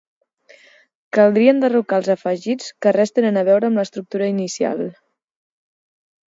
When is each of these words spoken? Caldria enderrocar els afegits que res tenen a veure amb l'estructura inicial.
Caldria 1.17 1.51
enderrocar 1.55 1.99
els 2.01 2.09
afegits 2.13 2.71
que 2.87 2.95
res 2.97 3.13
tenen 3.19 3.37
a 3.43 3.45
veure 3.51 3.69
amb 3.69 3.81
l'estructura 3.83 4.31
inicial. 4.35 4.83